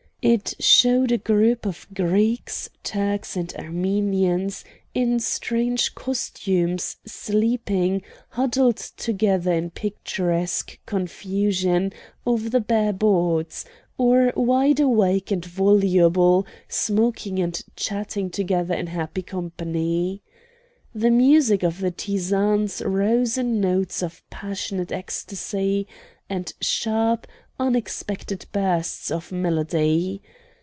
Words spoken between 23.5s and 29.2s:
notes of passionate ecstasy and sharp, unexpected bursts